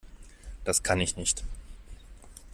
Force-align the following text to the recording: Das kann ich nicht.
Das 0.63 0.81
kann 0.81 0.99
ich 0.99 1.15
nicht. 1.15 1.43